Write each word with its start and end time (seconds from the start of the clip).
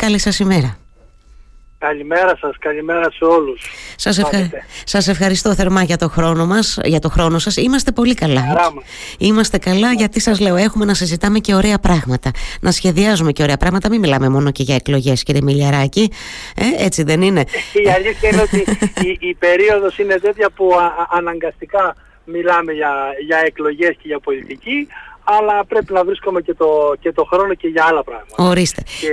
Καλή 0.00 0.18
σας 0.18 0.38
ημέρα. 0.38 0.76
Καλημέρα 1.78 2.36
σας, 2.40 2.56
καλημέρα 2.58 3.10
σε 3.10 3.24
όλους. 3.24 3.70
Σας, 3.96 4.18
ευχα... 4.18 4.50
σας 4.84 5.08
ευχαριστώ 5.08 5.54
θερμά 5.54 5.82
για 5.82 5.96
το 5.96 6.08
χρόνο 6.08 6.46
μας, 6.46 6.78
για 6.84 6.98
το 6.98 7.08
χρόνο 7.08 7.38
σας. 7.38 7.56
Είμαστε 7.56 7.92
πολύ 7.92 8.14
καλά. 8.14 8.72
Είμαστε 9.18 9.58
καλά 9.58 9.92
γιατί 9.92 10.20
σας 10.20 10.40
λέω 10.40 10.56
έχουμε 10.56 10.84
να 10.84 10.94
συζητάμε 10.94 11.38
και 11.38 11.54
ωραία 11.54 11.78
πράγματα. 11.78 12.30
Να 12.60 12.70
σχεδιάζουμε 12.70 13.32
και 13.32 13.42
ωραία 13.42 13.56
πράγματα. 13.56 13.88
Μην 13.88 14.00
μιλάμε 14.00 14.28
μόνο 14.28 14.50
και 14.50 14.62
για 14.62 14.74
εκλογές 14.74 15.22
κύριε 15.22 15.40
Μιλιαράκη. 15.42 16.12
Ε, 16.56 16.84
έτσι 16.84 17.02
δεν 17.02 17.22
είναι. 17.22 17.44
Η 17.84 17.90
αλήθεια 17.90 18.28
είναι 18.28 18.40
ότι 18.40 18.64
η, 19.08 19.28
η 19.28 19.34
περίοδος 19.34 19.98
είναι 19.98 20.14
τέτοια 20.14 20.50
που 20.50 20.70
αναγκαστικά 21.10 21.96
μιλάμε 22.24 22.72
για, 22.72 22.92
για 23.26 23.42
εκλογές 23.44 23.90
και 23.96 24.02
για 24.08 24.18
πολιτική 24.18 24.88
αλλά 25.24 25.64
πρέπει 25.64 25.92
να 25.92 26.04
βρίσκουμε 26.04 26.40
και 26.40 26.54
το, 26.54 26.94
και 27.00 27.12
το 27.12 27.24
χρόνο 27.24 27.54
και 27.54 27.68
για 27.68 27.84
άλλα 27.88 28.04
πράγματα. 28.04 28.34
Ορίστε. 28.36 28.82
Και 29.00 29.08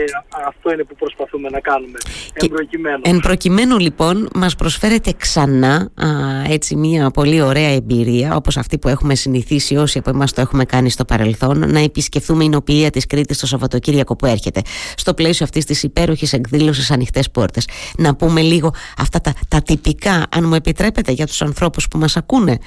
αυτό 0.47 0.71
είναι 0.71 0.83
που 0.83 0.95
προσπαθούμε 0.95 1.49
να 1.49 1.59
κάνουμε. 1.59 1.97
εν 2.33 2.47
προκειμένου. 2.47 3.01
Εν 3.03 3.19
προκειμένου 3.19 3.77
λοιπόν 3.77 4.29
μας 4.35 4.55
προσφέρεται 4.55 5.13
ξανά 5.17 5.91
α, 5.95 6.07
έτσι 6.49 6.75
μια 6.75 7.11
πολύ 7.11 7.41
ωραία 7.41 7.69
εμπειρία 7.69 8.35
όπως 8.35 8.57
αυτή 8.57 8.77
που 8.77 8.87
έχουμε 8.87 9.15
συνηθίσει 9.15 9.75
όσοι 9.75 9.97
από 9.97 10.09
εμάς 10.09 10.33
το 10.33 10.41
έχουμε 10.41 10.65
κάνει 10.65 10.89
στο 10.89 11.05
παρελθόν 11.05 11.71
να 11.71 11.79
επισκεφθούμε 11.79 12.43
η 12.43 12.49
νοποιία 12.49 12.89
της 12.89 13.05
Κρήτης 13.05 13.37
το 13.39 13.47
Σαββατοκύριακο 13.47 14.15
που 14.15 14.25
έρχεται 14.25 14.61
στο 14.95 15.13
πλαίσιο 15.13 15.45
αυτής 15.45 15.65
της 15.65 15.83
υπέροχης 15.83 16.33
εκδήλωσης 16.33 16.91
ανοιχτές 16.91 17.31
πόρτες. 17.31 17.67
Να 17.97 18.15
πούμε 18.15 18.41
λίγο 18.41 18.73
αυτά 18.97 19.21
τα, 19.21 19.33
τα 19.47 19.61
τυπικά 19.61 20.25
αν 20.35 20.47
μου 20.47 20.53
επιτρέπετε 20.53 21.11
για 21.11 21.27
τους 21.27 21.41
ανθρώπους 21.41 21.87
που 21.87 21.97
μας 21.97 22.17
ακούνε. 22.17 22.57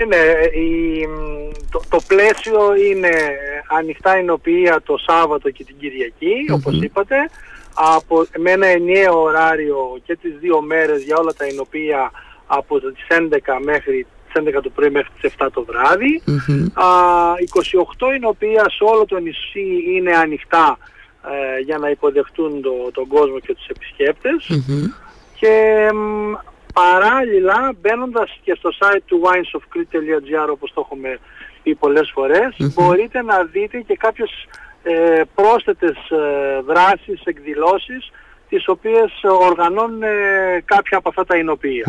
Είναι, 0.00 0.16
η, 0.54 1.08
το, 1.70 1.82
το 1.88 1.98
πλαίσιο 2.06 2.76
είναι 2.90 3.10
ανοιχτά 3.68 4.14
ενοποιία 4.16 4.82
το 4.84 4.96
Σάββατο 4.96 5.50
και 5.50 5.64
την 5.64 5.76
Κυριακή, 5.78 6.34
όπως 6.52 6.80
είπατε, 6.82 7.16
από, 7.74 8.26
με 8.38 8.50
ένα 8.50 8.66
ενιαίο 8.66 9.22
ωράριο 9.22 10.00
και 10.04 10.16
τις 10.16 10.32
δύο 10.40 10.60
μέρες 10.60 11.02
για 11.02 11.16
όλα 11.16 11.32
τα 11.32 11.44
ενωπία 11.44 12.10
από 12.46 12.80
τις 12.80 13.06
11 13.08 13.38
μέχρι 13.64 14.06
τις 14.32 14.42
11 14.56 14.62
το 14.62 14.70
πρωί 14.70 14.90
μέχρι 14.90 15.10
τις 15.20 15.32
7 15.38 15.48
το 15.52 15.64
βράδυ. 15.64 16.22
Α, 16.72 16.84
28 17.98 18.12
ενωπία 18.14 18.70
σε 18.70 18.84
όλο 18.84 19.04
το 19.04 19.18
νησί 19.18 19.82
είναι 19.94 20.16
ανοιχτά 20.16 20.78
ε, 21.24 21.60
για 21.60 21.78
να 21.78 21.90
υποδεχτούν 21.90 22.62
το, 22.62 22.90
τον 22.92 23.06
κόσμο 23.06 23.38
και 23.38 23.54
τους 23.54 23.66
επισκέπτες. 23.66 24.46
Και 25.40 25.88
Παράλληλα, 26.78 27.74
μπαίνοντας 27.80 28.38
και 28.42 28.54
στο 28.58 28.70
site 28.78 29.02
του 29.06 29.22
winesofcrete.gr 29.24 30.48
όπως 30.50 30.72
το 30.74 30.80
έχουμε 30.84 31.18
πει 31.62 31.74
πολλές 31.74 32.12
μπορείτε 32.74 33.22
να 33.22 33.44
δείτε 33.44 33.80
και 33.80 33.96
κάποιες 33.96 34.30
ε, 34.82 35.22
πρόσθετες 35.34 35.96
ε, 36.10 36.60
δράσεις, 36.66 37.20
εκδηλώσεις 37.24 38.10
τις 38.48 38.68
οποίες 38.68 39.12
οργανώνουν 39.40 40.02
ε, 40.02 40.08
κάποια 40.64 40.98
από 40.98 41.08
αυτά 41.08 41.24
τα 41.24 41.36
εινοποιια 41.36 41.84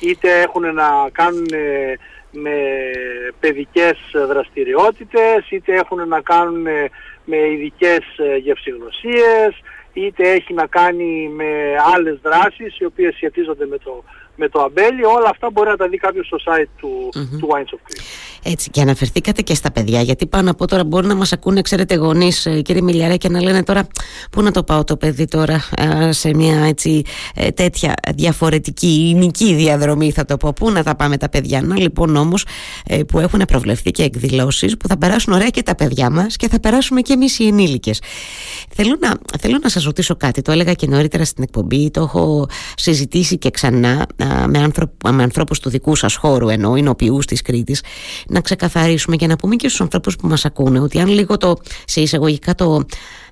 Είτε 0.00 0.40
έχουν 0.40 0.74
να 0.74 0.88
κάνουν 1.12 1.46
ε, 1.52 1.94
με 2.30 2.56
παιδικές 3.40 3.98
δραστηριότητες, 4.28 5.50
είτε 5.50 5.74
έχουν 5.74 6.08
να 6.08 6.20
κάνουν 6.20 6.66
με 7.24 7.36
ειδικές 7.36 8.04
γευσηγνωσίες, 8.42 9.62
είτε 9.92 10.30
έχει 10.30 10.54
να 10.54 10.66
κάνει 10.66 11.30
με 11.34 11.44
άλλες 11.94 12.18
δράσεις 12.22 12.78
οι 12.78 12.84
οποίες 12.84 13.14
σχετίζονται 13.14 13.66
με 13.66 13.78
το 13.78 14.04
με 14.36 14.48
το 14.48 14.60
αμπέλι, 14.60 15.04
όλα 15.04 15.28
αυτά 15.30 15.50
μπορεί 15.52 15.68
να 15.68 15.76
τα 15.76 15.88
δει 15.88 15.96
κάποιος 15.96 16.26
στο 16.26 16.36
site 16.46 16.68
του, 16.76 17.08
mm 17.14 17.38
του 17.38 17.48
Wines 17.52 17.74
of 17.74 17.78
Crete. 17.78 18.02
Έτσι, 18.42 18.70
και 18.70 18.80
αναφερθήκατε 18.80 19.42
και 19.42 19.54
στα 19.54 19.72
παιδιά, 19.72 20.00
γιατί 20.00 20.26
πάνω 20.26 20.50
από 20.50 20.66
τώρα 20.66 20.84
μπορεί 20.84 21.06
να 21.06 21.14
μας 21.14 21.32
ακούνε, 21.32 21.60
ξέρετε, 21.62 21.94
γονείς, 21.94 22.46
ε, 22.46 22.60
κύριε 22.60 22.82
Μιλιαρέ, 22.82 23.16
και 23.16 23.28
να 23.28 23.42
λένε 23.42 23.62
τώρα 23.62 23.86
πού 24.30 24.42
να 24.42 24.50
το 24.50 24.62
πάω 24.62 24.84
το 24.84 24.96
παιδί 24.96 25.24
τώρα 25.24 25.64
σε 26.10 26.34
μια 26.34 26.64
έτσι 26.64 27.02
ε, 27.34 27.50
τέτοια 27.50 27.94
διαφορετική 28.14 29.08
ηνική 29.14 29.54
διαδρομή, 29.54 30.10
θα 30.12 30.24
το 30.24 30.36
πω. 30.36 30.52
Πού 30.52 30.70
να 30.70 30.82
τα 30.82 30.96
πάμε 30.96 31.16
τα 31.16 31.28
παιδιά. 31.28 31.62
Να 31.62 31.78
λοιπόν 31.78 32.16
όμως 32.16 32.46
ε, 32.86 33.02
που 33.02 33.18
έχουν 33.18 33.42
προβλεφθεί 33.46 33.90
και 33.90 34.02
εκδηλώσεις 34.02 34.76
που 34.76 34.88
θα 34.88 34.98
περάσουν 34.98 35.32
ωραία 35.32 35.48
και 35.48 35.62
τα 35.62 35.74
παιδιά 35.74 36.10
μας 36.10 36.36
και 36.36 36.48
θα 36.48 36.60
περάσουμε 36.60 37.00
και 37.00 37.12
εμείς 37.12 37.38
οι 37.38 37.46
ενήλικες. 37.46 38.02
Θέλω 38.74 38.96
να, 39.00 39.12
θέλω 39.40 39.58
να 39.62 39.68
σας 39.68 39.84
ρωτήσω 39.84 40.16
κάτι. 40.16 40.42
Το 40.42 40.52
έλεγα 40.52 40.72
και 40.72 40.86
νωρίτερα 40.86 41.24
στην 41.24 41.42
εκπομπή, 41.42 41.90
το 41.90 42.00
έχω 42.00 42.48
συζητήσει 42.76 43.38
και 43.38 43.50
ξανά 43.50 44.06
με, 44.48 44.58
άνθρωπ, 44.58 44.90
με 45.10 45.22
ανθρώπους 45.22 45.60
του 45.60 45.70
δικού 45.70 45.96
σας 45.96 46.14
χώρου 46.14 46.48
ενώ 46.48 46.76
εινοποιούς 46.76 47.26
της 47.26 47.42
Κρήτης 47.42 47.82
να 48.28 48.40
ξεκαθαρίσουμε 48.40 49.16
και 49.16 49.26
να 49.26 49.36
πούμε 49.36 49.56
και 49.56 49.68
στους 49.68 49.80
ανθρώπους 49.80 50.16
που 50.16 50.26
μας 50.26 50.44
ακούνε 50.44 50.80
ότι 50.80 51.00
αν 51.00 51.08
λίγο 51.08 51.36
το, 51.36 51.56
σε 51.84 52.00
εισαγωγικά 52.00 52.54
το, 52.54 52.84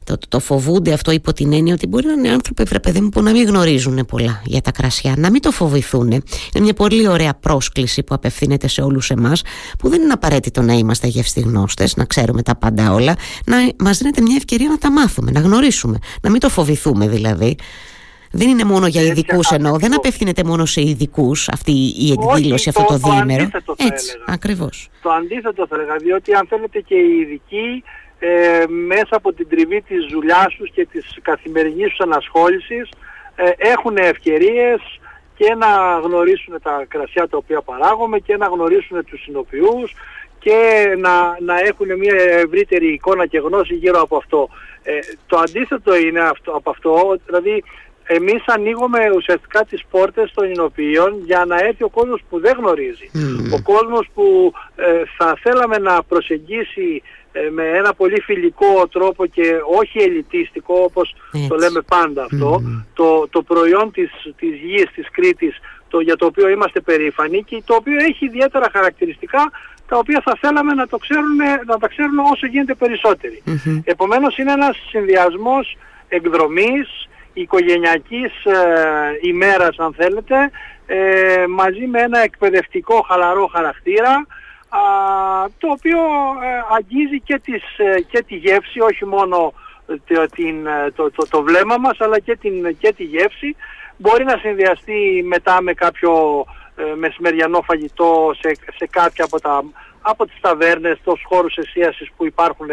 το, 0.04 0.18
το, 0.28 0.40
φοβούνται 0.40 0.92
αυτό 0.92 1.10
υπό 1.10 1.32
την 1.32 1.52
έννοια 1.52 1.74
ότι 1.74 1.86
μπορεί 1.86 2.06
να 2.06 2.12
είναι 2.12 2.28
άνθρωποι, 2.28 2.62
βρε 2.62 2.80
παιδί 2.80 3.00
μου, 3.00 3.08
που 3.08 3.22
να 3.22 3.30
μην 3.30 3.46
γνωρίζουν 3.46 4.06
πολλά 4.06 4.42
για 4.44 4.60
τα 4.60 4.70
κρασιά, 4.72 5.14
να 5.16 5.30
μην 5.30 5.40
το 5.40 5.50
φοβηθούν. 5.50 6.10
Είναι 6.10 6.22
μια 6.60 6.74
πολύ 6.74 7.08
ωραία 7.08 7.34
πρόσκληση 7.34 8.02
που 8.02 8.14
απευθύνεται 8.14 8.68
σε 8.68 8.82
όλους 8.82 9.10
εμάς, 9.10 9.42
που 9.78 9.88
δεν 9.88 10.02
είναι 10.02 10.12
απαραίτητο 10.12 10.62
να 10.62 10.72
είμαστε 10.72 11.06
γευστηγνώστες, 11.06 11.96
να 11.96 12.04
ξέρουμε 12.04 12.42
τα 12.42 12.56
πάντα 12.56 12.92
όλα, 12.92 13.16
να 13.46 13.56
μας 13.78 13.98
δίνεται 13.98 14.20
μια 14.20 14.36
ευκαιρία 14.36 14.68
να 14.68 14.78
τα 14.78 14.90
μάθουμε, 14.90 15.30
να 15.30 15.40
γνωρίσουμε, 15.40 15.98
να 16.22 16.30
μην 16.30 16.40
το 16.40 16.48
φοβηθούμε 16.48 17.08
δηλαδή. 17.08 17.56
Δεν 18.36 18.48
είναι 18.48 18.64
μόνο 18.64 18.86
για 18.86 19.02
ειδικούς 19.02 19.50
εννοώ, 19.50 19.78
δεν 19.78 19.94
απευθύνεται 19.94 20.44
μόνο 20.44 20.64
σε 20.64 20.80
ειδικούς 20.80 21.48
αυτή 21.48 21.72
η 21.98 22.12
εκδήλωση, 22.12 22.68
αυτό 22.68 22.84
το, 22.84 22.98
το 22.98 23.08
διήμερο. 23.08 23.48
Έτσι, 23.76 24.18
ακριβώς. 24.26 24.88
Το 25.02 25.10
αντίθετο 25.10 25.66
θα 25.66 25.76
έλεγα, 25.76 25.96
διότι 25.96 26.34
αν 26.34 26.46
θέλετε 26.48 26.80
και 26.80 26.94
οι 26.94 27.20
ειδικοί 27.20 27.84
ε, 28.18 28.64
μέσα 28.66 29.16
από 29.16 29.32
την 29.32 29.48
τριβή 29.48 29.82
της 29.82 30.06
δουλειάς 30.12 30.54
τους 30.54 30.70
και 30.70 30.86
της 30.86 31.18
καθημερινής 31.22 31.88
τους 31.88 32.00
ανασχόλησης 32.00 32.88
ε, 33.34 33.50
έχουν 33.56 33.96
ευκαιρίες 33.96 34.80
και 35.36 35.54
να 35.54 35.98
γνωρίσουν 36.04 36.54
τα 36.62 36.84
κρασιά 36.88 37.28
τα 37.28 37.36
οποία 37.36 37.60
παράγουμε 37.60 38.18
και 38.18 38.36
να 38.36 38.46
γνωρίσουν 38.46 39.04
τους 39.04 39.22
συνοποιούς 39.22 39.94
και 40.38 40.58
να, 40.98 41.36
να 41.40 41.58
έχουν 41.58 41.98
μια 41.98 42.14
ευρύτερη 42.44 42.92
εικόνα 42.92 43.26
και 43.26 43.38
γνώση 43.38 43.74
γύρω 43.74 44.00
από 44.00 44.16
αυτό. 44.16 44.48
Ε, 44.82 44.98
το 45.26 45.38
αντίθετο 45.38 45.96
είναι 45.96 46.20
αυτό, 46.20 46.52
από 46.52 46.70
αυτό, 46.70 47.16
δηλαδή 47.26 47.64
εμείς 48.06 48.42
ανοίγουμε 48.46 49.10
ουσιαστικά 49.16 49.64
τις 49.64 49.82
πόρτες 49.90 50.32
των 50.34 50.50
εινοποιείων 50.50 51.20
για 51.24 51.44
να 51.44 51.56
έρθει 51.56 51.84
ο 51.84 51.88
κόσμος 51.88 52.20
που 52.28 52.40
δεν 52.40 52.56
γνωρίζει. 52.58 53.10
Ο 53.52 53.62
κόσμος 53.62 54.08
που 54.14 54.52
ε, 54.76 55.02
θα 55.16 55.38
θέλαμε 55.42 55.78
να 55.78 56.02
προσεγγίσει 56.02 57.02
ε, 57.32 57.48
με 57.50 57.62
ένα 57.68 57.94
πολύ 57.94 58.20
φιλικό 58.20 58.88
τρόπο 58.88 59.26
και 59.26 59.54
όχι 59.78 59.98
ελιτίστικο 59.98 60.74
όπως 60.82 61.16
το 61.48 61.56
λέμε 61.56 61.80
πάντα 61.80 62.26
το, 62.94 63.28
το 63.30 63.42
προϊόν 63.42 63.90
της, 63.92 64.10
της 64.36 64.54
γης 64.64 64.90
της 64.94 65.10
Κρήτης 65.10 65.58
το, 65.88 66.00
για 66.00 66.16
το 66.16 66.26
οποίο 66.26 66.48
είμαστε 66.48 66.80
περήφανοι 66.80 67.42
και 67.42 67.62
το 67.64 67.74
οποίο 67.74 67.98
έχει 67.98 68.24
ιδιαίτερα 68.24 68.68
χαρακτηριστικά 68.72 69.50
τα 69.88 69.96
οποία 69.98 70.22
θα 70.24 70.36
θέλαμε 70.40 70.74
να, 70.74 70.86
το 70.86 70.96
ξέρουν, 70.96 71.36
να 71.66 71.78
τα 71.78 71.88
ξέρουν 71.88 72.18
όσο 72.18 72.46
γίνεται 72.46 72.74
περισσότεροι. 72.74 73.42
Επομένως 73.84 74.38
είναι 74.38 74.52
ένας 74.52 74.76
συνδυασμός 74.90 75.76
εκδρομής, 76.08 77.08
οικογενειακής 77.34 78.44
ε, 78.44 79.18
ημέρας 79.22 79.78
αν 79.78 79.94
θέλετε 79.94 80.50
ε, 80.86 81.44
μαζί 81.48 81.86
με 81.86 82.00
ένα 82.00 82.18
εκπαιδευτικό 82.18 83.00
χαλαρό 83.08 83.46
χαρακτήρα 83.46 84.26
το 85.58 85.70
οποίο 85.70 85.98
ε, 86.42 86.74
αγγίζει 86.76 87.20
και, 87.20 87.38
τις, 87.44 87.62
ε, 87.78 88.00
και 88.00 88.22
τη 88.22 88.34
γεύση 88.34 88.80
όχι 88.80 89.04
μόνο 89.04 89.52
το, 89.86 90.26
την, 90.34 90.66
το, 90.94 91.10
το, 91.10 91.28
το 91.28 91.42
βλέμμα 91.42 91.76
μας 91.78 92.00
αλλά 92.00 92.18
και, 92.18 92.36
την, 92.36 92.76
και 92.78 92.92
τη 92.92 93.04
γεύση. 93.04 93.56
Μπορεί 93.96 94.24
να 94.24 94.36
συνδυαστεί 94.36 95.24
μετά 95.26 95.62
με 95.62 95.72
κάποιο 95.72 96.44
μεσημεριανό 96.96 97.60
φαγητό 97.62 98.34
σε, 98.38 98.54
σε 98.76 98.86
κάποια 98.90 99.24
από, 99.24 99.40
τα, 99.40 99.64
από 100.00 100.26
τις 100.26 100.40
ταβέρνες, 100.40 100.98
τους 101.04 101.22
χώρους 101.24 101.56
εστίασης 101.56 102.10
που 102.16 102.26
υπάρχουν 102.26 102.68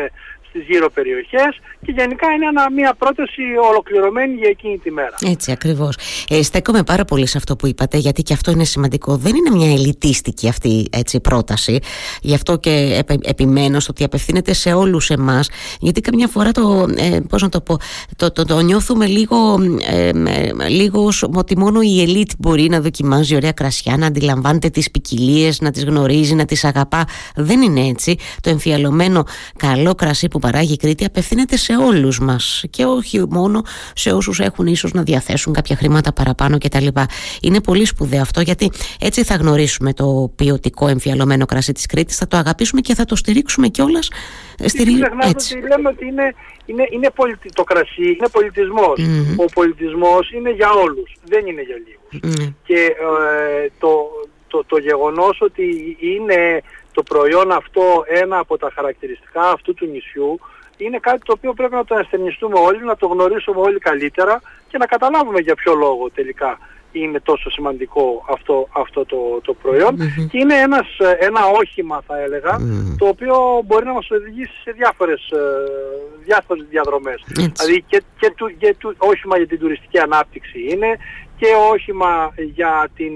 στις 0.51 0.66
γύρω 0.67 0.89
περιοχές 0.89 1.51
και 1.85 1.91
γενικά 1.91 2.28
είναι 2.35 2.45
ένα, 2.45 2.72
μια 2.72 2.94
πρόταση 2.97 3.41
ολοκληρωμένη 3.69 4.34
για 4.35 4.50
εκείνη 4.50 4.78
τη 4.78 4.91
μέρα. 4.91 5.16
Έτσι 5.25 5.52
ακριβώς. 5.52 5.97
Ε, 6.29 6.43
στέκομαι 6.43 6.84
πάρα 6.84 7.05
πολύ 7.05 7.28
σε 7.28 7.37
αυτό 7.37 7.55
που 7.55 7.67
είπατε 7.67 7.97
γιατί 7.97 8.22
και 8.23 8.34
αυτό 8.34 8.52
είναι 8.52 8.64
σημαντικό. 8.64 9.16
Δεν 9.16 9.34
είναι 9.35 9.55
μια 9.55 9.72
ελιτίστικη 9.72 10.47
αυτή 10.47 10.87
έτσι, 10.91 11.20
πρόταση. 11.20 11.79
Γι' 12.22 12.34
αυτό 12.34 12.58
και 12.58 13.03
επιμένω 13.22 13.79
στο 13.79 13.91
ότι 13.91 14.03
απευθύνεται 14.03 14.53
σε 14.53 14.73
όλους 14.73 15.09
εμάς 15.09 15.49
γιατί 15.79 16.02
καμιά 16.02 16.28
φορά 16.28 16.52
το, 16.52 16.87
ε, 16.97 17.20
πώς 17.29 17.41
να 17.41 17.49
το, 17.49 17.61
πω, 17.61 17.78
το, 18.16 18.31
το, 18.31 18.46
το 18.46 18.59
νιώθουμε 18.59 19.05
λίγο, 19.05 19.37
ε, 19.91 20.11
λίγος 20.70 21.23
ότι 21.34 21.58
μόνο 21.58 21.81
η 21.81 22.02
ελίτ 22.02 22.31
μπορεί 22.37 22.70
να 22.70 22.81
δοκιμάζει 22.81 23.35
ωραία 23.35 23.52
κρασιά, 23.52 23.97
να 23.97 24.05
αντιλαμβάνεται 24.05 24.70
τις 24.70 24.91
ποικιλίες, 24.91 25.61
να 25.61 25.72
τις 25.72 25.84
γνωρίζει, 25.84 26.35
να 26.35 26.46
τις 26.46 26.64
αγαπά. 26.64 27.05
Δεν 27.35 27.61
είναι 27.61 27.87
έτσι. 27.87 28.16
Το 28.41 28.49
εμφιαλωμένο 28.49 29.23
καλό 29.58 29.96
κρασί 29.96 30.28
που 30.28 30.40
παράγει 30.41 30.73
η 30.73 30.78
Κρήτη 30.78 31.05
απευθύνεται 31.05 31.58
σε 31.58 31.76
όλους 31.76 32.20
μας 32.20 32.64
και 32.70 32.85
όχι 32.85 33.26
μόνο 33.29 33.61
σε 33.96 34.11
όσους 34.11 34.40
έχουν 34.40 34.66
ίσως 34.67 34.93
να 34.93 35.03
διαθέσουν 35.03 35.53
κάποια 35.53 35.76
χρήματα 35.76 36.14
παραπάνω 36.14 36.58
κτλ. 36.58 36.88
Είναι 37.41 37.61
πολύ 37.61 37.85
σπουδαίο 37.85 38.22
αυτό 38.22 38.41
γιατί 38.41 38.72
έτσι 38.99 39.23
θα 39.23 39.35
γνωρίσουμε 39.35 39.93
το 39.93 40.32
ποιοτικό 40.35 40.88
εμφιαλωμένο 40.88 41.46
κρασί 41.46 41.72
της 41.72 41.85
Κρήτης, 41.85 42.17
θα 42.17 42.28
το 42.28 42.38
αγαπήσουμε 42.38 42.82
και 42.82 42.96
θα 42.96 43.05
το 43.05 43.16
στηρίξουμε 43.16 43.67
κιόλας. 43.67 44.09
Στηρί... 44.66 44.93
Έτσι. 45.22 45.58
Ότι 45.58 45.67
λέμε 45.67 45.90
ότι 45.90 46.05
είναι, 46.05 46.34
είναι, 46.66 46.87
είναι 46.91 47.11
το 47.53 47.64
κρασί 47.64 48.05
είναι 48.05 48.28
Ο 49.35 49.46
πολιτισμός 49.53 50.32
είναι 50.32 50.52
για 50.52 50.70
όλους, 50.72 51.16
δεν 51.26 51.46
είναι 51.46 51.61
για 51.61 51.76
λίγους. 51.85 52.46
Και 52.64 52.76
ε, 52.76 53.70
το, 53.79 53.90
το, 54.47 54.64
το 54.67 54.78
γεγονός 54.78 55.37
ότι 55.41 55.97
είναι 55.99 56.61
το 56.91 57.03
προϊόν 57.03 57.52
αυτό 57.52 58.03
ένα 58.08 58.38
από 58.38 58.58
τα 58.58 58.72
χαρακτηριστικά 58.76 59.49
αυτού 59.49 59.73
του 59.73 59.85
νησιού 59.85 60.40
είναι 60.78 60.97
κάτι 60.99 61.20
το 61.26 61.34
οποίο 61.38 61.53
πρέπει 61.53 61.73
να 61.73 61.85
το 61.85 61.96
ασθενιστούμε 61.96 62.59
όλοι, 62.59 62.84
να 62.84 62.96
το 62.96 63.08
γνωρίσουμε 63.08 63.59
όλοι 63.59 63.79
καλύτερα 63.79 64.41
και 64.67 64.78
να 64.78 64.85
καταλάβουμε 64.85 65.40
για 65.40 65.55
ποιο 65.55 65.73
λόγο 65.73 66.09
τελικά 66.14 66.58
είναι 66.91 67.20
τόσο 67.20 67.49
σημαντικό 67.49 68.26
αυτό, 68.29 68.67
αυτό 68.72 69.05
το, 69.05 69.17
το 69.41 69.53
προϊόν. 69.53 69.97
Και 70.29 70.38
είναι 70.38 70.55
ένας, 70.55 70.88
ένα 71.20 71.46
όχημα 71.46 72.02
θα 72.08 72.20
έλεγα 72.20 72.59
το 72.97 73.08
οποίο 73.08 73.35
μπορεί 73.66 73.85
να 73.85 73.94
μας 73.94 74.09
οδηγήσει 74.11 74.53
σε 74.64 74.72
διάφορες, 74.72 75.29
ε, 75.29 75.40
διάφορες 76.23 76.66
διαδρομές. 76.70 77.23
Δηλαδή 77.28 77.84
και, 77.87 78.03
και, 78.20 78.34
του, 78.35 78.58
και 78.58 78.76
του, 78.78 78.96
όχημα 78.97 79.37
για 79.37 79.47
την 79.47 79.59
τουριστική 79.59 79.99
ανάπτυξη 79.99 80.59
είναι 80.72 80.97
και 81.37 81.47
όχημα 81.72 82.34
για 82.53 82.90
την 82.96 83.14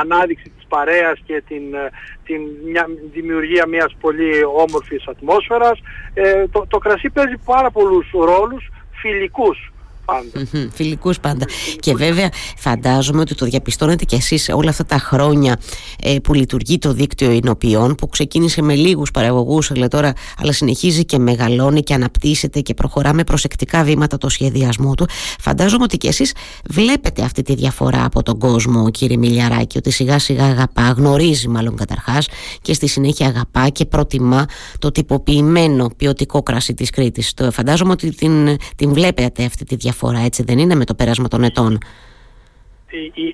ανάδειξη 0.00 0.44
της 0.44 0.55
παρέας 0.68 1.18
και 1.26 1.42
την, 1.48 1.74
ε, 1.74 1.90
την 2.24 2.40
μια, 2.64 2.86
δημιουργία 3.12 3.66
μιας 3.66 3.96
πολύ 4.00 4.44
όμορφης 4.44 5.06
ατμόσφαιρας. 5.06 5.80
Ε, 6.14 6.48
το, 6.48 6.66
το 6.68 6.78
κρασί 6.78 7.10
παίζει 7.10 7.36
πάρα 7.44 7.70
πολλούς 7.70 8.10
ρόλους 8.12 8.70
φιλικούς 8.90 9.70
πάντα. 10.06 10.68
Φιλικούς 10.72 11.20
πάντα. 11.20 11.44
Και 11.80 11.94
βέβαια 11.94 12.28
φαντάζομαι 12.56 13.20
ότι 13.20 13.34
το 13.34 13.46
διαπιστώνετε 13.46 14.04
κι 14.04 14.14
εσείς 14.14 14.48
όλα 14.52 14.70
αυτά 14.70 14.84
τα 14.84 14.98
χρόνια 14.98 15.60
ε, 16.02 16.16
που 16.22 16.34
λειτουργεί 16.34 16.78
το 16.78 16.92
δίκτυο 16.92 17.30
εινοποιών 17.30 17.94
που 17.94 18.08
ξεκίνησε 18.08 18.62
με 18.62 18.74
λίγους 18.74 19.10
παραγωγούς, 19.10 19.70
αλλά 19.70 19.88
τώρα 19.88 20.12
αλλά 20.38 20.52
συνεχίζει 20.52 21.04
και 21.04 21.18
μεγαλώνει 21.18 21.82
και 21.82 21.94
αναπτύσσεται 21.94 22.60
και 22.60 22.74
προχωρά 22.74 23.14
με 23.14 23.24
προσεκτικά 23.24 23.82
βήματα 23.82 24.18
το 24.18 24.28
σχεδιασμό 24.28 24.94
του. 24.94 25.06
Φαντάζομαι 25.40 25.84
ότι 25.84 25.96
κι 25.96 26.06
εσείς 26.06 26.34
βλέπετε 26.70 27.22
αυτή 27.22 27.42
τη 27.42 27.54
διαφορά 27.54 28.04
από 28.04 28.22
τον 28.22 28.38
κόσμο, 28.38 28.90
κύριε 28.90 29.16
Μιλιαράκη, 29.16 29.78
ότι 29.78 29.90
σιγά 29.90 30.18
σιγά 30.18 30.44
αγαπά, 30.44 30.94
γνωρίζει 30.96 31.48
μάλλον 31.48 31.76
καταρχάς 31.76 32.28
και 32.62 32.74
στη 32.74 32.86
συνέχεια 32.86 33.26
αγαπά 33.26 33.68
και 33.68 33.84
προτιμά 33.84 34.46
το 34.78 34.90
τυποποιημένο 34.90 35.90
ποιοτικό 35.96 36.42
κρασί 36.42 36.74
της 36.74 36.90
Κρήτης. 36.90 37.34
Φαντάζομαι 37.52 37.92
ότι 37.92 38.14
την, 38.14 38.56
την 38.76 38.92
βλέπετε 38.92 39.44
αυτή 39.44 39.64
τη 39.64 39.74
διαφορά 39.76 39.94
διαφορά, 39.96 40.24
έτσι 40.24 40.42
δεν 40.42 40.58
είναι 40.58 40.74
με 40.74 40.84
το 40.84 40.94
πέρασμα 40.94 41.28
των 41.28 41.42
ετών; 41.42 41.78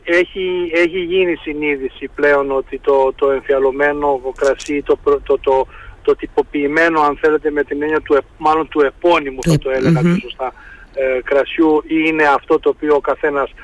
Έχει, 0.05 0.70
έχει 0.75 0.99
γίνει 0.99 1.35
συνείδηση 1.35 2.09
πλέον 2.14 2.50
ότι 2.50 2.79
το, 2.79 3.12
το 3.17 3.31
εμφιαλωμένο 3.31 4.20
κρασί, 4.37 4.82
το, 4.82 4.99
το, 5.25 5.38
το, 5.38 5.67
το, 6.03 6.17
τυποποιημένο 6.17 7.00
αν 7.00 7.19
θέλετε 7.20 7.50
με 7.50 7.64
την 7.64 7.82
έννοια 7.82 8.00
του, 8.00 8.19
μάλλον 8.38 8.69
του 8.69 8.81
επώνυμου 8.81 9.38
θα 9.43 9.59
το 9.59 9.70
έλεγα 9.70 10.00
mm 10.05 10.17
σωστά, 10.20 10.53
ε, 10.94 11.20
κρασιού 11.25 11.85
είναι 11.88 12.23
αυτό 12.23 12.59
το 12.59 12.69
οποίο 12.69 12.94
ο 12.94 13.00
καθένας 13.00 13.50
ε, 13.50 13.55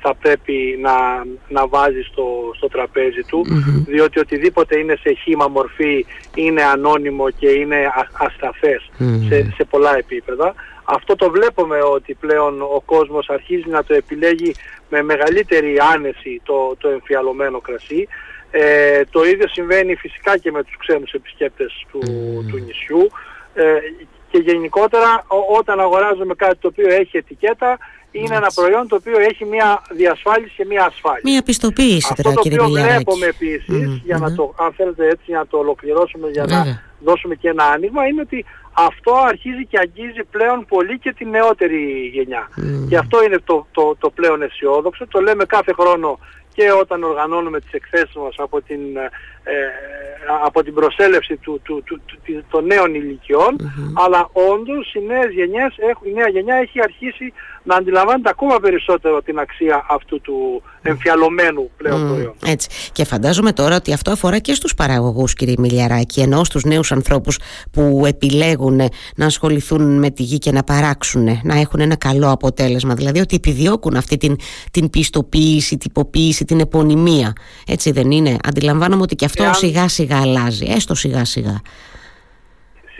θα 0.00 0.14
πρέπει 0.14 0.78
να, 0.80 0.92
να 1.48 1.68
βάζει 1.68 2.02
στο, 2.02 2.52
στο 2.56 2.68
τραπέζι 2.68 3.22
του 3.22 3.46
διότι 3.86 4.18
οτιδήποτε 4.18 4.78
είναι 4.78 4.96
σε 5.00 5.12
χήμα 5.12 5.48
μορφή 5.48 6.06
είναι 6.34 6.62
ανώνυμο 6.62 7.30
και 7.30 7.50
είναι 7.50 7.92
ασταθές 8.12 8.90
σε, 9.28 9.52
σε 9.56 9.64
πολλά 9.64 9.96
επίπεδα. 9.96 10.54
Αυτό 10.84 11.16
το 11.16 11.30
βλέπουμε 11.30 11.78
ότι 11.82 12.14
πλέον 12.14 12.62
ο 12.62 12.82
κόσμος 12.84 13.28
αρχίζει 13.28 13.68
να 13.68 13.84
το 13.84 13.94
επιλέγει 13.94 14.54
με 14.88 15.02
μεγαλύτερη 15.02 15.76
άνεση 15.94 16.40
το, 16.44 16.76
το 16.78 16.88
εμφιαλωμένο 16.88 17.60
κρασί. 17.60 18.08
Ε, 18.50 19.02
το 19.10 19.24
ίδιο 19.24 19.48
συμβαίνει 19.48 19.94
φυσικά 19.94 20.38
και 20.38 20.50
με 20.50 20.62
τους 20.62 20.76
ξένους 20.76 21.12
επισκέπτες 21.12 21.86
του, 21.90 22.00
του 22.50 22.58
νησιού. 22.58 23.10
Ε, 23.54 23.64
και 24.30 24.38
γενικότερα 24.38 25.24
όταν 25.58 25.80
αγοράζουμε 25.80 26.34
κάτι 26.34 26.56
το 26.56 26.68
οποίο 26.68 26.88
έχει 26.88 27.16
ετικέτα 27.16 27.78
είναι 28.10 28.34
ένα 28.34 28.50
προϊόν 28.54 28.88
το 28.88 28.96
οποίο 28.96 29.18
έχει 29.18 29.44
μια 29.44 29.82
διασφάλιση 29.90 30.52
και 30.56 30.64
μια 30.64 30.84
ασφάλεια. 30.84 31.20
Μια 31.24 31.42
πιστοποίηση 31.42 32.08
Αυτό 32.10 32.32
το 32.32 32.40
οποίο 32.44 32.68
βλέπουμε 32.68 33.26
επίσης, 33.26 34.00
για 34.04 34.18
να 34.18 34.34
το, 34.34 34.54
αν 34.58 34.72
θέλετε 34.72 35.08
έτσι 35.08 35.32
να 35.32 35.46
το 35.46 35.58
ολοκληρώσουμε 35.58 36.28
για 36.28 36.44
να 36.44 36.82
δώσουμε 37.04 37.34
και 37.34 37.48
ένα 37.48 37.64
άνοιγμα, 37.64 38.06
είναι 38.06 38.20
ότι 38.20 38.44
αυτό 38.72 39.12
αρχίζει 39.12 39.66
και 39.66 39.78
αγγίζει 39.78 40.24
πλέον 40.30 40.64
πολύ 40.68 40.98
και 40.98 41.12
τη 41.12 41.24
νεότερη 41.24 42.10
γενιά. 42.12 42.48
Και 42.88 42.96
αυτό 42.96 43.24
είναι 43.24 43.38
το, 43.44 43.66
το, 43.72 43.96
το 43.98 44.10
πλέον 44.10 44.42
αισιόδοξο. 44.42 45.06
Το 45.06 45.20
λέμε 45.20 45.44
κάθε 45.44 45.72
χρόνο 45.72 46.18
και 46.54 46.72
όταν 46.80 47.02
οργανώνουμε 47.02 47.60
τις 47.60 47.72
εκθέσεις 47.72 48.14
μας 48.14 48.34
από 48.38 48.62
την, 48.62 48.80
ε, 48.96 49.10
από 50.44 50.62
την 50.62 50.74
προσέλευση 50.74 51.36
του, 51.36 51.60
του, 51.64 51.82
του, 51.86 52.00
του 52.06 52.44
των 52.50 52.64
νέων 52.66 52.90
αλλά 53.92 54.28
όντως 54.32 54.94
οι 54.94 55.00
νέες 55.06 55.30
γενιές, 55.32 55.74
η 56.02 56.12
νέα 56.12 56.28
γενιά 56.28 56.54
έχει 56.54 56.82
αρχίσει 56.82 57.32
να 57.62 57.76
αντιλαμβάνεται 57.76 58.28
ακόμα 58.28 58.60
περισσότερο 58.60 59.22
την 59.22 59.38
αξία 59.38 59.86
αυτού 59.88 60.20
του 60.20 60.62
εμφιαλωμένου 60.82 61.70
πλέον 61.76 62.04
mm, 62.04 62.08
προϊόντος. 62.08 62.50
Έτσι. 62.50 62.68
Και 62.92 63.04
φαντάζομαι 63.04 63.52
τώρα 63.52 63.76
ότι 63.76 63.92
αυτό 63.92 64.10
αφορά 64.10 64.38
και 64.38 64.54
στους 64.54 64.74
παραγωγούς 64.74 65.34
κύριε 65.34 65.54
Μιλιαράκη, 65.58 66.20
ενώ 66.20 66.44
στους 66.44 66.64
νέους 66.64 66.92
ανθρώπους 66.92 67.38
που 67.70 68.02
επιλέγουν 68.06 68.80
να 69.16 69.26
ασχοληθούν 69.26 69.98
με 69.98 70.10
τη 70.10 70.22
γη 70.22 70.38
και 70.38 70.52
να 70.52 70.62
παράξουν, 70.62 71.40
να 71.42 71.58
έχουν 71.60 71.80
ένα 71.80 71.96
καλό 71.96 72.30
αποτέλεσμα. 72.30 72.94
Δηλαδή 72.94 73.20
ότι 73.20 73.36
επιδιώκουν 73.36 73.96
αυτή 73.96 74.16
την, 74.16 74.36
την 74.70 74.90
πιστοποίηση, 74.90 75.76
τυποποίηση, 75.78 76.44
την 76.44 76.60
επωνυμία. 76.60 77.32
Έτσι 77.66 77.90
δεν 77.90 78.10
είναι. 78.10 78.36
Αντιλαμβάνομαι 78.44 79.02
ότι 79.02 79.14
και 79.14 79.24
αυτό 79.24 79.39
Εάν... 79.42 79.54
σιγά 79.54 79.88
σιγά 79.88 80.20
αλλάζει, 80.20 80.66
έστω 80.68 80.94
σιγά 80.94 81.24
σιγά 81.24 81.60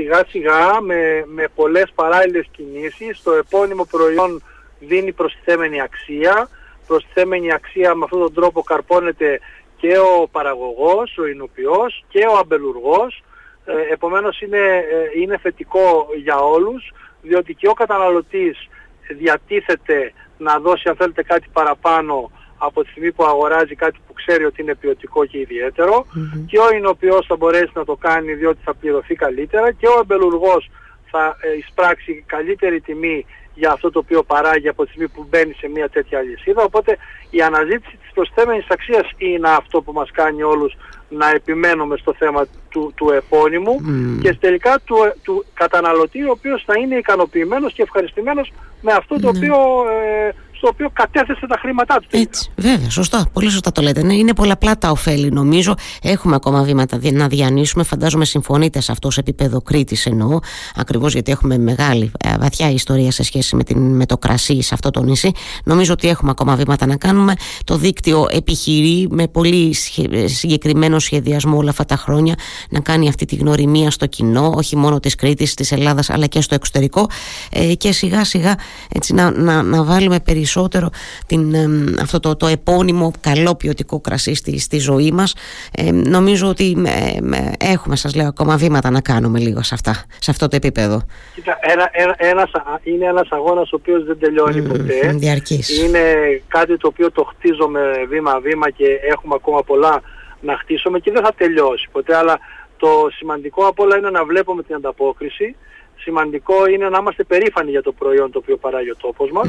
σιγά 0.00 0.24
σιγά 0.28 0.80
με, 0.80 1.24
με 1.26 1.48
πολλές 1.54 1.92
παράλληλες 1.94 2.46
κινήσεις 2.50 3.22
το 3.22 3.32
επώνυμο 3.32 3.84
προϊόν 3.84 4.42
δίνει 4.80 5.12
προστιθέμενη 5.12 5.80
αξία. 5.80 6.48
Προστιθέμενη 6.86 7.52
αξία 7.52 7.94
με 7.94 8.04
αυτόν 8.04 8.20
τον 8.20 8.34
τρόπο 8.34 8.62
καρπώνεται 8.62 9.40
και 9.76 9.98
ο 9.98 10.28
παραγωγός, 10.28 11.18
ο 11.18 11.26
εινοποιός 11.26 12.04
και 12.08 12.26
ο 12.26 12.38
αμπελουργός. 12.38 13.22
Ε, 13.64 13.92
επομένως 13.92 14.40
είναι, 14.40 14.58
ε, 14.58 15.20
είναι 15.20 15.38
θετικό 15.38 16.06
για 16.22 16.36
όλους 16.36 16.92
διότι 17.22 17.54
και 17.54 17.68
ο 17.68 17.72
καταναλωτής 17.72 18.68
διατίθεται 19.08 20.12
να 20.38 20.58
δώσει 20.58 20.88
αν 20.88 20.96
θέλετε 20.96 21.22
κάτι 21.22 21.46
παραπάνω 21.52 22.30
από 22.62 22.82
τη 22.82 22.90
στιγμή 22.90 23.12
που 23.12 23.24
αγοράζει 23.24 23.74
κάτι 23.74 23.98
που 24.06 24.12
ξέρει 24.12 24.44
ότι 24.44 24.62
είναι 24.62 24.74
ποιοτικό 24.74 25.24
και 25.24 25.38
ιδιαιτερο 25.38 26.06
και 26.46 26.58
ο 26.58 26.74
εινοποιός 26.76 27.26
θα 27.26 27.36
μπορέσει 27.36 27.72
να 27.74 27.84
το 27.84 27.96
κάνει 27.96 28.32
διότι 28.34 28.58
θα 28.64 28.74
πληρωθεί 28.74 29.14
καλύτερα 29.14 29.72
και 29.72 29.86
ο 29.86 29.98
εμπελουργός 30.00 30.70
θα 31.10 31.36
ε, 31.40 31.56
εισπράξει 31.56 32.24
καλύτερη 32.26 32.80
τιμή 32.80 33.26
για 33.54 33.70
αυτό 33.72 33.90
το 33.90 33.98
οποίο 33.98 34.22
παράγει 34.22 34.68
από 34.68 34.82
τη 34.84 34.88
στιγμή 34.88 35.08
που 35.08 35.26
μπαίνει 35.30 35.52
σε 35.52 35.68
μια 35.68 35.88
τέτοια 35.88 36.18
αλυσίδα. 36.18 36.62
Οπότε 36.62 36.96
η 37.30 37.42
αναζήτηση 37.42 37.96
της 37.96 38.10
προσθέμενης 38.14 38.66
αξίας 38.68 39.10
είναι 39.16 39.48
αυτό 39.48 39.82
που 39.82 39.92
μας 39.92 40.10
κάνει 40.10 40.42
όλους 40.42 40.76
να 41.08 41.30
επιμένουμε 41.30 41.96
στο 41.96 42.14
θέμα 42.14 42.46
του, 42.68 42.92
του 42.94 43.10
επώνυμου 43.10 43.76
και 44.22 44.34
τελικά 44.34 44.78
του, 44.84 44.96
του 45.22 45.44
καταναλωτή 45.54 46.22
ο 46.22 46.30
οποίος 46.30 46.62
θα 46.66 46.78
είναι 46.78 46.96
ικανοποιημένος 46.96 47.72
και 47.72 47.82
ευχαριστημένος 47.82 48.52
με 48.80 48.92
αυτό 48.92 49.20
το 49.20 49.32
ναι. 49.32 49.38
οποίο 49.38 49.56
ε, 49.90 50.32
στο 50.60 50.68
οποίο 50.72 50.90
κατέθεσε 50.92 51.46
τα 51.46 51.58
χρήματά 51.60 51.96
του. 51.96 52.08
Έτσι, 52.10 52.50
βέβαια, 52.56 52.90
σωστά. 52.90 53.26
Πολύ 53.32 53.50
σωστά 53.50 53.72
το 53.72 53.82
λέτε. 53.82 54.02
Ναι, 54.02 54.14
είναι 54.14 54.34
πολλαπλά 54.34 54.78
τα 54.78 54.90
ωφέλη, 54.90 55.30
νομίζω. 55.30 55.74
Έχουμε 56.02 56.34
ακόμα 56.34 56.62
βήματα 56.62 56.98
να 57.12 57.28
διανύσουμε. 57.28 57.82
Φαντάζομαι 57.82 58.24
συμφωνείτε 58.24 58.80
σε 58.80 58.92
αυτό 58.92 59.10
σε 59.10 59.20
επίπεδο 59.20 59.60
Κρήτης 59.60 60.06
εννοώ. 60.06 60.38
Ακριβώς 60.74 61.12
γιατί 61.12 61.32
έχουμε 61.32 61.58
μεγάλη, 61.58 62.10
ε, 62.24 62.38
βαθιά 62.38 62.70
ιστορία 62.70 63.10
σε 63.10 63.22
σχέση 63.22 63.56
με, 63.56 63.64
την, 63.64 63.96
με 63.96 64.06
το 64.06 64.18
κρασί 64.18 64.62
σε 64.62 64.74
αυτό 64.74 64.90
το 64.90 65.02
νησί. 65.02 65.32
Νομίζω 65.64 65.92
ότι 65.92 66.08
έχουμε 66.08 66.30
ακόμα 66.30 66.54
βήματα 66.54 66.86
να 66.86 66.96
κάνουμε. 66.96 67.34
Το 67.64 67.76
δίκτυο 67.76 68.26
επιχειρεί 68.30 69.06
με 69.10 69.28
πολύ 69.28 69.76
συγκεκριμένο 70.24 70.98
σχεδιασμό 70.98 71.56
όλα 71.56 71.70
αυτά 71.70 71.84
τα 71.84 71.96
χρόνια 71.96 72.34
να 72.70 72.80
κάνει 72.80 73.08
αυτή 73.08 73.24
τη 73.24 73.36
γνωριμία 73.36 73.90
στο 73.90 74.06
κοινό, 74.06 74.52
όχι 74.56 74.76
μόνο 74.76 75.00
της 75.00 75.14
Κρήτης, 75.14 75.54
της 75.54 75.72
Ελλάδας, 75.72 76.10
αλλά 76.10 76.26
και 76.26 76.40
στο 76.40 76.54
εξωτερικό. 76.54 77.06
Ε, 77.52 77.74
και 77.74 77.92
σιγά 77.92 78.24
σιγά 78.24 78.54
έτσι, 78.94 79.14
να, 79.14 79.30
να, 79.30 79.62
να 79.62 79.84
βάλουμε 79.84 80.20
περισσότερο 80.20 80.48
περισσότερο 80.52 80.90
την, 81.26 81.54
αυτό 82.00 82.20
το, 82.20 82.36
το 82.36 82.46
επώνυμο 82.46 83.12
καλό 83.20 83.54
ποιοτικό 83.54 84.00
κρασί 84.00 84.34
στη, 84.34 84.58
στη 84.58 84.78
ζωή 84.78 85.10
μας. 85.10 85.34
Ε, 85.76 85.90
νομίζω 85.90 86.48
ότι 86.48 86.76
ε, 86.86 87.72
έχουμε 87.72 87.96
σας 87.96 88.14
λέω 88.14 88.26
ακόμα 88.26 88.56
βήματα 88.56 88.90
να 88.90 89.00
κάνουμε 89.00 89.38
λίγο 89.38 89.62
σε, 89.62 89.74
αυτά, 89.74 90.04
σε 90.18 90.30
αυτό 90.30 90.48
το 90.48 90.56
επίπεδο. 90.56 91.02
Κοίτα, 91.34 91.58
ένα, 91.60 91.88
ένα, 91.92 92.14
ένας, 92.18 92.50
είναι 92.82 93.04
ένας 93.04 93.28
αγώνας 93.30 93.72
ο 93.72 93.76
οποίος 93.76 94.04
δεν 94.04 94.18
τελειώνει 94.18 94.62
ποτέ. 94.62 95.12
διαρκής. 95.14 95.82
είναι 95.82 96.02
κάτι 96.48 96.76
το 96.76 96.86
οποίο 96.86 97.12
το 97.12 97.24
χτίζουμε 97.24 97.80
βήμα-βήμα 98.08 98.70
και 98.70 98.86
έχουμε 99.10 99.34
ακόμα 99.36 99.62
πολλά 99.62 100.02
να 100.40 100.56
χτίσουμε 100.56 100.98
και 100.98 101.10
δεν 101.10 101.22
θα 101.24 101.32
τελειώσει 101.36 101.88
ποτέ 101.92 102.16
αλλά 102.16 102.38
το 102.76 102.88
σημαντικό 103.16 103.66
απ' 103.66 103.80
όλα 103.80 103.96
είναι 103.96 104.10
να 104.10 104.24
βλέπουμε 104.24 104.62
την 104.62 104.74
ανταπόκριση. 104.74 105.56
Σημαντικό 106.02 106.66
είναι 106.66 106.88
να 106.88 106.98
είμαστε 106.98 107.24
περήφανοι 107.24 107.70
για 107.70 107.82
το 107.82 107.92
προϊόν 107.92 108.30
το 108.30 108.38
οποίο 108.38 108.56
παράγει 108.56 108.90
ο 108.90 108.96
τόπος 108.96 109.30
μας 109.30 109.48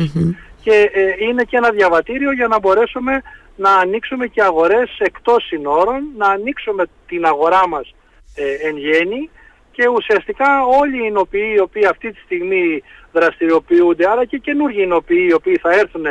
και 0.61 0.89
ε, 0.93 1.25
είναι 1.27 1.43
και 1.43 1.57
ένα 1.57 1.69
διαβατήριο 1.69 2.31
για 2.31 2.47
να 2.47 2.59
μπορέσουμε 2.59 3.21
να 3.55 3.71
ανοίξουμε 3.71 4.27
και 4.27 4.41
αγορές 4.41 4.97
εκτός 4.99 5.43
συνόρων, 5.43 6.03
να 6.17 6.27
ανοίξουμε 6.27 6.83
την 7.07 7.25
αγορά 7.25 7.67
μας 7.67 7.95
ε, 8.35 8.67
εν 8.67 8.77
γέννη. 8.77 9.29
Και 9.71 9.87
ουσιαστικά 9.87 10.65
όλοι 10.65 10.97
οι 10.97 11.05
εινοποιοί 11.07 11.53
οι 11.55 11.59
οποίοι 11.59 11.85
αυτή 11.85 12.11
τη 12.11 12.19
στιγμή 12.19 12.83
δραστηριοποιούνται, 13.11 14.09
άρα 14.09 14.25
και 14.25 14.37
καινούργιοι 14.37 14.81
εινοποιοί 14.83 15.25
οι 15.29 15.33
οποίοι 15.33 15.57
θα 15.57 15.71
έρθουν 15.71 16.05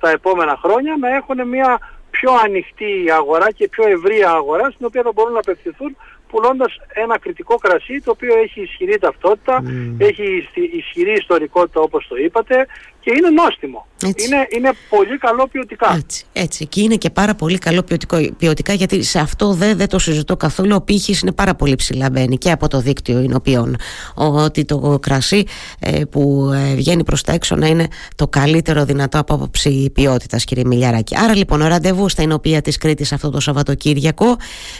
τα 0.00 0.10
επόμενα 0.10 0.58
χρόνια 0.62 0.96
να 1.00 1.14
έχουν 1.14 1.48
μια 1.48 1.78
πιο 2.10 2.32
ανοιχτή 2.44 3.10
αγορά 3.10 3.50
και 3.50 3.68
πιο 3.68 3.88
ευρία 3.88 4.30
αγορά 4.30 4.70
στην 4.70 4.86
οποία 4.86 5.02
θα 5.02 5.12
μπορούν 5.14 5.32
να 5.32 5.38
απευθυνθούν 5.38 5.96
πουλώντας 6.28 6.76
ένα 6.88 7.18
κριτικό 7.18 7.54
κρασί 7.56 8.00
το 8.00 8.10
οποίο 8.10 8.34
έχει 8.38 8.60
ισχυρή 8.62 8.98
ταυτότητα, 8.98 9.62
έχει 9.98 10.48
ισχυρή 10.80 11.12
ιστορικότητα 11.12 11.80
όπως 11.80 12.06
το 12.08 12.16
είπατε 12.16 12.66
και 13.04 13.12
είναι 13.18 13.30
νόστιμο. 13.30 13.86
Είναι, 14.02 14.46
είναι 14.56 14.72
πολύ 14.88 15.18
καλό 15.18 15.48
ποιοτικά. 15.52 15.94
Έτσι, 15.96 16.24
έτσι. 16.32 16.66
Και 16.66 16.80
είναι 16.80 16.94
και 16.94 17.10
πάρα 17.10 17.34
πολύ 17.34 17.58
καλό 17.58 17.82
ποιοτικό, 17.82 18.16
ποιοτικά 18.38 18.72
γιατί 18.72 19.02
σε 19.02 19.18
αυτό 19.18 19.52
δεν, 19.52 19.76
δεν 19.76 19.88
το 19.88 19.98
συζητώ 19.98 20.36
καθόλου. 20.36 20.74
Ο 20.74 20.80
πύχης 20.80 21.20
είναι 21.20 21.32
πάρα 21.32 21.54
πολύ 21.54 21.74
ψηλά 21.74 22.10
μπαίνει 22.10 22.38
και 22.38 22.50
από 22.50 22.68
το 22.68 22.80
δίκτυο 22.80 23.20
εινοποιών. 23.20 23.76
Ότι 24.14 24.64
το 24.64 24.98
κρασί 25.02 25.44
ε, 25.80 26.04
που 26.04 26.50
ε, 26.54 26.74
βγαίνει 26.74 27.04
προς 27.04 27.22
τα 27.22 27.32
έξω 27.32 27.56
να 27.56 27.66
είναι 27.66 27.88
το 28.16 28.28
καλύτερο 28.28 28.84
δυνατό 28.84 29.18
από 29.18 29.34
άποψη 29.34 29.90
ποιότητας, 29.94 30.44
κύριε 30.44 30.64
Μιλιαράκη. 30.66 31.16
Άρα 31.16 31.36
λοιπόν 31.36 31.60
ο 31.60 31.66
ραντεβού 31.66 32.08
στα 32.08 32.22
εινοπία 32.22 32.60
της 32.60 32.78
Κρήτης 32.78 33.12
αυτό 33.12 33.30
το 33.30 33.40
Σαββατοκύριακο. 33.40 34.36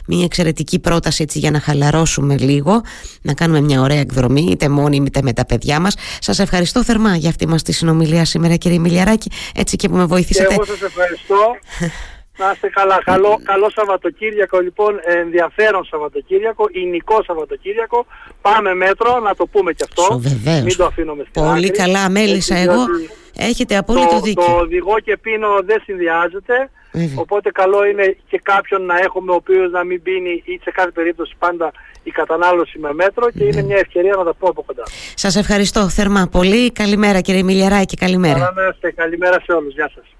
Μια 0.07 0.25
εξαιρετική 0.25 0.79
πρόταση 0.79 1.23
έτσι, 1.23 1.39
για 1.39 1.51
να 1.51 1.61
χαλαρώσουμε 1.61 2.37
λίγο, 2.39 2.83
να 3.23 3.35
κάνουμε 3.35 3.61
μια 3.61 3.81
ωραία 3.81 4.01
εκδρομή 4.01 4.49
είτε 4.51 4.69
μόνοι 4.69 4.97
είτε 4.97 5.21
με 5.23 5.33
τα 5.33 5.47
παιδιά 5.47 5.81
μας. 5.81 5.95
Σας 6.21 6.39
ευχαριστώ 6.39 6.85
θερμά 6.85 7.17
για 7.17 7.29
αυτή 7.29 7.49
μας 7.49 7.63
τη 7.63 7.73
συνομιλία 7.73 8.14
σήμερα 8.23 8.57
κύριε 8.57 8.79
Μιλιαράκη 8.79 9.31
έτσι 9.55 9.77
και 9.77 9.89
που 9.89 9.97
με 9.97 10.05
βοηθήσατε. 10.05 10.49
Και 10.49 10.55
εγώ 10.55 10.65
σας 10.65 10.83
ευχαριστώ. 10.83 11.57
Να 12.39 12.51
είστε 12.55 12.69
καλά. 12.69 13.03
Καλό, 13.05 13.41
καλό 13.45 13.71
Σαββατοκύριακο 13.71 14.59
λοιπόν, 14.61 15.01
ενδιαφέρον 15.05 15.85
Σαββατοκύριακο, 15.85 16.69
ηνικό 16.73 17.23
Σαββατοκύριακο. 17.27 18.07
Πάμε 18.41 18.75
μέτρο, 18.75 19.21
να 19.21 19.35
το 19.35 19.47
πούμε 19.47 19.73
και 19.73 19.85
αυτό. 19.89 20.19
Βεβαίως. 20.19 20.63
Μην 20.63 20.77
το 20.77 20.85
αφήνουμε 20.85 21.25
στην 21.29 21.43
Πολύ 21.43 21.71
καλά, 21.71 22.11
μέλησα 22.11 22.57
εγώ. 22.57 22.85
Έχετε 23.37 23.77
απόλυτο 23.77 24.09
το, 24.09 24.21
δίκιο. 24.21 24.45
Το 24.45 24.53
οδηγό 24.53 24.99
και 25.01 25.17
πίνω 25.17 25.49
δεν 25.65 25.83
συνδυάζεται. 25.85 26.71
Οπότε 27.15 27.51
καλό 27.51 27.85
είναι 27.85 28.17
και 28.29 28.41
κάποιον 28.43 28.85
να 28.85 28.97
έχουμε 28.99 29.33
ο 29.33 29.35
οποίος 29.35 29.71
να 29.71 29.85
μην 29.85 30.03
πίνει 30.03 30.43
ή 30.45 30.61
σε 30.63 30.71
κάθε 30.71 30.91
περίπτωση 30.91 31.35
πάντα 31.39 31.73
η 32.03 32.11
κατανάλωση 32.11 32.79
με 32.79 32.93
μέτρο 32.93 33.31
και 33.31 33.45
είναι 33.45 33.63
μια 33.63 33.77
ευκαιρία 33.77 34.15
να 34.17 34.25
τα 34.25 34.35
πω 34.35 34.49
από 34.49 34.63
κοντά. 34.63 34.83
Σας 35.15 35.37
ευχαριστώ 35.37 35.89
θερμά 35.89 36.29
πολύ. 36.31 36.73
Καλημέρα 36.73 37.21
κύριε 37.21 37.43
Μιλιαράκη, 37.43 37.97
καλημέρα. 37.97 38.39
Καλημέρα, 38.39 38.93
καλημέρα 38.95 39.41
σε 39.45 39.53
όλους. 39.53 39.75
Γεια 39.75 39.91
σας. 39.95 40.14